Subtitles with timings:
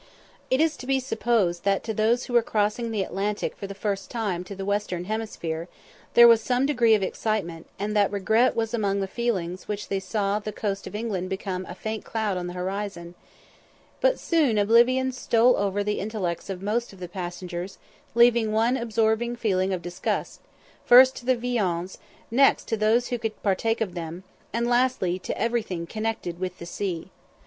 [0.49, 3.75] It is to be supposed that to those who were crossing the Atlantic for the
[3.75, 5.67] first time to the western hemisphere
[6.15, 9.87] there was some degree of excitement, and that regret was among the feelings with which
[9.89, 13.13] they saw the coast of England become a faint cloud on the horizon;
[13.99, 17.77] but soon oblivion stole over the intellects of most of the passengers,
[18.15, 20.41] leaving one absorbing feeling of disgust,
[20.83, 21.99] first to the viands,
[22.31, 26.65] next to those who could partake of them, and lastly to everything connected with the
[26.65, 27.11] sea.